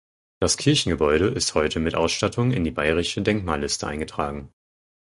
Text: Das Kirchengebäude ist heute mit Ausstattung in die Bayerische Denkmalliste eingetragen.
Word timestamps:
Das 0.39 0.57
Kirchengebäude 0.57 1.27
ist 1.27 1.53
heute 1.53 1.79
mit 1.79 1.93
Ausstattung 1.93 2.49
in 2.53 2.63
die 2.63 2.71
Bayerische 2.71 3.21
Denkmalliste 3.21 3.85
eingetragen. 3.85 4.51